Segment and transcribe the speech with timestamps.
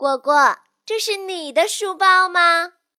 [0.00, 0.56] 果果
[0.86, 2.79] 这是你的书包吗？